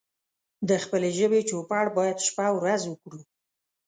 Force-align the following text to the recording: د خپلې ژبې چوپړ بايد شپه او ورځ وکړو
د 0.69 0.71
خپلې 0.83 1.09
ژبې 1.17 1.39
چوپړ 1.49 1.85
بايد 1.95 2.17
شپه 2.27 2.43
او 2.49 2.55
ورځ 2.63 2.81
وکړو 2.87 3.19